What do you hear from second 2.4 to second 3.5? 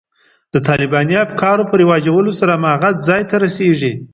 هماغه ځای ته